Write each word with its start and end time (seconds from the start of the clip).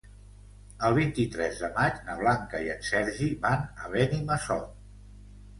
El 0.87 0.95
vint-i-tres 0.99 1.59
de 1.65 1.69
maig 1.75 2.01
na 2.09 2.15
Blanca 2.21 2.63
i 2.69 2.71
en 2.77 2.81
Sergi 2.89 3.31
van 3.47 3.69
a 3.85 3.93
Benimassot. 3.97 4.77